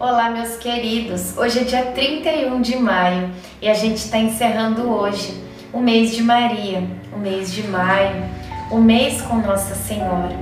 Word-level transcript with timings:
Olá, 0.00 0.30
meus 0.30 0.54
queridos! 0.54 1.36
Hoje 1.36 1.58
é 1.58 1.64
dia 1.64 1.86
31 1.86 2.60
de 2.60 2.76
maio 2.76 3.32
e 3.60 3.68
a 3.68 3.74
gente 3.74 3.96
está 3.96 4.16
encerrando 4.16 4.88
hoje 4.88 5.42
o 5.72 5.80
mês 5.80 6.14
de 6.14 6.22
Maria, 6.22 6.84
o 7.12 7.18
mês 7.18 7.52
de 7.52 7.66
maio, 7.66 8.24
o 8.70 8.78
mês 8.78 9.20
com 9.20 9.38
Nossa 9.38 9.74
Senhora. 9.74 10.36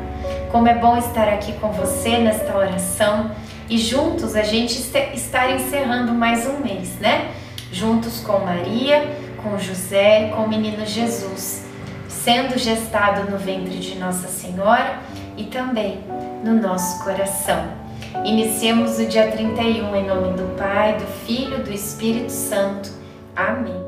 Como 0.52 0.68
é 0.68 0.74
bom 0.74 0.98
estar 0.98 1.26
aqui 1.26 1.54
com 1.54 1.72
você 1.72 2.18
nesta 2.18 2.54
oração 2.54 3.30
e 3.66 3.78
juntos 3.78 4.36
a 4.36 4.42
gente 4.42 4.78
estar 5.14 5.50
encerrando 5.50 6.12
mais 6.12 6.46
um 6.46 6.58
mês, 6.58 6.98
né? 7.00 7.30
Juntos 7.72 8.20
com 8.20 8.40
Maria, 8.40 9.08
com 9.42 9.58
José, 9.58 10.34
com 10.36 10.42
o 10.42 10.48
menino 10.50 10.84
Jesus, 10.84 11.64
sendo 12.08 12.58
gestado 12.58 13.30
no 13.30 13.38
ventre 13.38 13.78
de 13.78 13.94
Nossa 13.98 14.28
Senhora 14.28 15.00
e 15.34 15.44
também 15.44 16.00
no 16.44 16.60
nosso 16.60 17.02
coração. 17.02 17.85
Iniciemos 18.24 18.98
o 18.98 19.06
dia 19.06 19.30
31 19.30 19.94
em 19.96 20.06
nome 20.06 20.36
do 20.36 20.56
Pai, 20.56 20.96
do 20.96 21.06
Filho 21.24 21.58
e 21.58 21.62
do 21.62 21.72
Espírito 21.72 22.32
Santo. 22.32 22.90
Amém. 23.34 23.84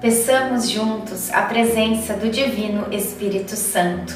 Peçamos 0.00 0.70
juntos 0.70 1.32
a 1.32 1.42
presença 1.42 2.14
do 2.14 2.28
Divino 2.28 2.86
Espírito 2.92 3.56
Santo. 3.56 4.14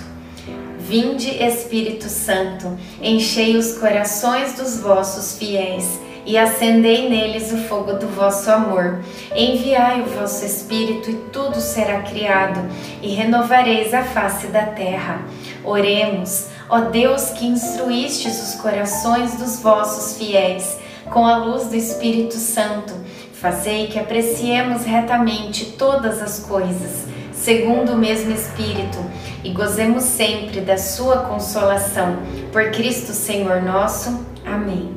Vinde, 0.78 1.30
Espírito 1.42 2.08
Santo, 2.08 2.76
enchei 3.00 3.56
os 3.56 3.78
corações 3.78 4.54
dos 4.54 4.80
vossos 4.80 5.38
fiéis 5.38 6.00
e 6.26 6.36
acendei 6.36 7.08
neles 7.08 7.52
o 7.52 7.58
fogo 7.58 7.94
do 7.94 8.06
vosso 8.08 8.50
amor. 8.50 9.00
Enviai 9.34 10.00
o 10.02 10.06
vosso 10.06 10.44
Espírito 10.44 11.10
e 11.10 11.14
tudo 11.32 11.60
será 11.60 12.02
criado, 12.02 12.60
e 13.02 13.14
renovareis 13.14 13.94
a 13.94 14.04
face 14.04 14.48
da 14.48 14.66
terra. 14.66 15.22
Oremos. 15.64 16.48
Ó 16.72 16.82
Deus 16.82 17.30
que 17.30 17.48
instruístes 17.48 18.40
os 18.40 18.60
corações 18.60 19.34
dos 19.34 19.58
vossos 19.58 20.16
fiéis 20.16 20.78
com 21.10 21.26
a 21.26 21.36
luz 21.36 21.64
do 21.64 21.74
Espírito 21.74 22.34
Santo, 22.34 22.94
fazei 23.32 23.88
que 23.88 23.98
apreciemos 23.98 24.84
retamente 24.84 25.72
todas 25.72 26.22
as 26.22 26.38
coisas, 26.38 27.08
segundo 27.32 27.94
o 27.94 27.98
mesmo 27.98 28.30
Espírito, 28.30 28.98
e 29.42 29.50
gozemos 29.50 30.04
sempre 30.04 30.60
da 30.60 30.78
sua 30.78 31.24
consolação. 31.24 32.18
Por 32.52 32.70
Cristo 32.70 33.12
Senhor 33.12 33.60
nosso. 33.60 34.24
Amém. 34.46 34.94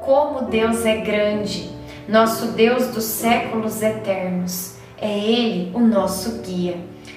Como 0.00 0.46
Deus 0.46 0.86
é 0.86 0.96
grande, 0.96 1.70
nosso 2.08 2.52
Deus 2.52 2.86
dos 2.86 3.04
séculos 3.04 3.82
eternos 3.82 4.79
é 5.00 5.18
Ele 5.18 5.70
o 5.74 5.80
nosso 5.80 6.42
guia. 6.42 6.76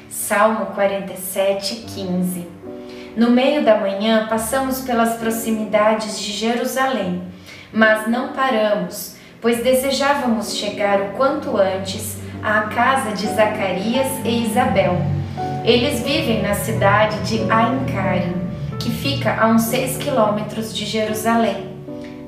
Salmo 0.10 0.68
47, 0.68 1.86
15. 1.94 2.48
No 3.18 3.30
meio 3.30 3.64
da 3.64 3.78
manhã 3.78 4.28
passamos 4.28 4.82
pelas 4.82 5.18
proximidades 5.18 6.20
de 6.20 6.32
Jerusalém, 6.32 7.22
mas 7.72 8.08
não 8.08 8.30
paramos, 8.30 9.16
pois 9.42 9.62
desejávamos 9.64 10.56
chegar 10.56 11.02
o 11.02 11.10
quanto 11.10 11.58
antes 11.58 12.18
à 12.42 12.62
casa 12.62 13.12
de 13.12 13.28
Zacarias 13.28 14.08
e 14.24 14.46
Isabel. 14.46 14.98
Eles 15.66 16.02
vivem 16.02 16.42
na 16.42 16.54
cidade 16.54 17.18
de 17.28 17.52
Aincarim, 17.52 18.48
que 18.80 18.90
fica 18.90 19.36
a 19.40 19.48
uns 19.48 19.64
seis 19.64 19.98
quilômetros 19.98 20.76
de 20.76 20.86
Jerusalém. 20.86 21.74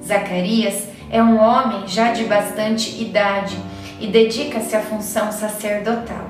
Zacarias 0.03 0.88
é 1.09 1.22
um 1.23 1.40
homem 1.40 1.88
já 1.88 2.12
de 2.12 2.25
bastante 2.25 3.02
idade 3.02 3.56
e 4.00 4.07
dedica-se 4.07 4.75
à 4.75 4.81
função 4.81 5.31
sacerdotal. 5.31 6.29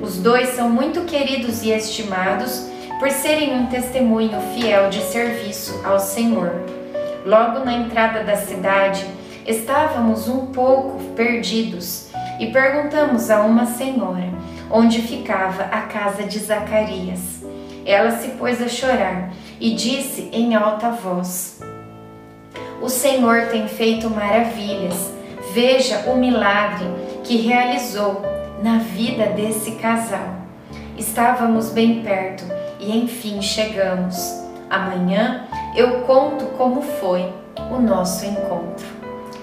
Os 0.00 0.18
dois 0.18 0.50
são 0.50 0.68
muito 0.68 1.02
queridos 1.02 1.62
e 1.62 1.70
estimados 1.70 2.68
por 2.98 3.10
serem 3.10 3.54
um 3.54 3.66
testemunho 3.66 4.40
fiel 4.54 4.88
de 4.88 5.00
serviço 5.00 5.80
ao 5.84 5.98
Senhor. 5.98 6.52
Logo 7.24 7.64
na 7.64 7.72
entrada 7.72 8.22
da 8.22 8.36
cidade, 8.36 9.04
estávamos 9.46 10.28
um 10.28 10.46
pouco 10.46 10.98
perdidos 11.14 12.08
e 12.38 12.46
perguntamos 12.46 13.30
a 13.30 13.42
uma 13.42 13.66
senhora 13.66 14.30
onde 14.70 15.00
ficava 15.00 15.64
a 15.64 15.82
casa 15.82 16.24
de 16.24 16.38
Zacarias. 16.38 17.44
Ela 17.84 18.10
se 18.12 18.30
pôs 18.30 18.60
a 18.60 18.68
chorar 18.68 19.32
e 19.60 19.74
disse 19.74 20.28
em 20.32 20.54
alta 20.54 20.90
voz: 20.90 21.60
O 22.82 22.88
Senhor 22.88 23.46
tem 23.46 23.68
feito 23.68 24.10
maravilhas 24.10 25.15
Veja 25.56 26.00
o 26.00 26.16
milagre 26.18 26.86
que 27.24 27.38
realizou 27.38 28.20
na 28.62 28.76
vida 28.76 29.24
desse 29.28 29.70
casal. 29.76 30.34
Estávamos 30.98 31.70
bem 31.70 32.02
perto 32.02 32.44
e 32.78 32.94
enfim 32.94 33.40
chegamos. 33.40 34.38
Amanhã 34.68 35.46
eu 35.74 36.02
conto 36.02 36.44
como 36.58 36.82
foi 36.82 37.32
o 37.70 37.80
nosso 37.80 38.26
encontro. 38.26 38.86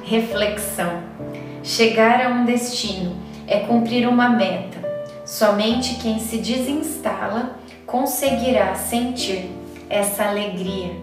Reflexão: 0.04 1.02
chegar 1.64 2.24
a 2.24 2.30
um 2.30 2.46
destino 2.46 3.16
é 3.48 3.62
cumprir 3.62 4.08
uma 4.08 4.30
meta. 4.30 4.78
Somente 5.26 5.96
quem 5.96 6.20
se 6.20 6.38
desinstala 6.38 7.58
conseguirá 7.88 8.76
sentir 8.76 9.50
essa 9.90 10.26
alegria. 10.26 11.03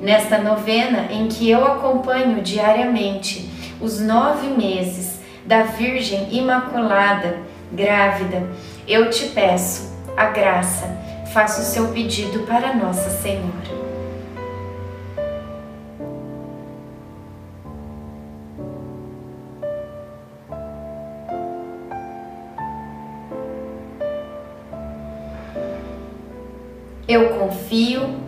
Nesta 0.00 0.38
novena 0.38 1.08
em 1.10 1.26
que 1.26 1.50
eu 1.50 1.64
acompanho 1.64 2.40
diariamente 2.40 3.50
os 3.80 4.00
nove 4.00 4.48
meses 4.48 5.18
da 5.44 5.62
Virgem 5.62 6.28
Imaculada 6.30 7.38
grávida, 7.72 8.46
eu 8.86 9.10
te 9.10 9.26
peço 9.28 9.92
a 10.16 10.26
graça, 10.26 10.86
faça 11.32 11.60
o 11.60 11.64
seu 11.64 11.88
pedido 11.88 12.40
para 12.40 12.74
Nossa 12.74 13.10
Senhora. 13.10 13.78
Eu 27.06 27.30
confio, 27.38 28.27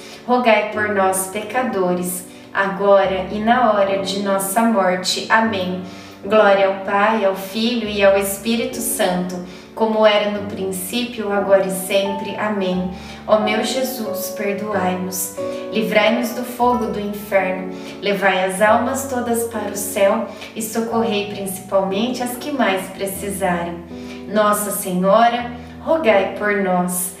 rogai 0.25 0.71
por 0.71 0.89
nós, 0.89 1.27
pecadores, 1.27 2.25
agora 2.53 3.27
e 3.31 3.39
na 3.39 3.71
hora 3.71 4.01
de 4.01 4.21
nossa 4.21 4.61
morte. 4.61 5.25
Amém. 5.29 5.83
Glória 6.23 6.67
ao 6.67 6.85
Pai, 6.85 7.25
ao 7.25 7.35
Filho 7.35 7.89
e 7.89 8.03
ao 8.03 8.15
Espírito 8.15 8.77
Santo, 8.77 9.35
como 9.73 10.05
era 10.05 10.29
no 10.29 10.47
princípio, 10.47 11.31
agora 11.31 11.65
e 11.65 11.71
sempre. 11.71 12.35
Amém. 12.35 12.91
Ó 13.25 13.39
meu 13.39 13.63
Jesus, 13.63 14.35
perdoai-nos, 14.37 15.35
livrai-nos 15.71 16.31
do 16.31 16.43
fogo 16.43 16.87
do 16.87 16.99
inferno, 16.99 17.73
levai 18.01 18.45
as 18.45 18.61
almas 18.61 19.09
todas 19.09 19.45
para 19.45 19.71
o 19.71 19.75
céu 19.75 20.27
e 20.55 20.61
socorrei 20.61 21.31
principalmente 21.33 22.21
as 22.21 22.35
que 22.37 22.51
mais 22.51 22.85
precisarem. 22.89 23.83
Nossa 24.31 24.71
Senhora, 24.71 25.51
rogai 25.81 26.35
por 26.37 26.57
nós. 26.57 27.20